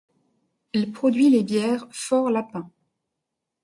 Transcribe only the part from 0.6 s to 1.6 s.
Elle produit les